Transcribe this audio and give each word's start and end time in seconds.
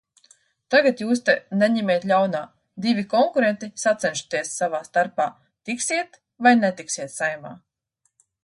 Tagad 0.75 1.01
jūs 1.03 1.19
te, 1.27 1.35
neņemiet 1.63 2.07
ļaunā, 2.13 2.41
divi 2.87 3.05
konkurenti 3.13 3.69
sacenšaties 3.83 4.55
savā 4.63 4.83
starpā, 4.89 5.31
tiksiet 5.71 6.21
vai 6.47 6.57
netiksiet 6.67 7.19
Saeimā. 7.19 7.57